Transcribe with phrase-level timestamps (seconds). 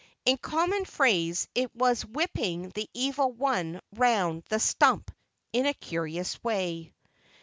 [0.25, 5.11] In common phrase, it was whipping the Evil One round the stump
[5.53, 6.91] in a curious way.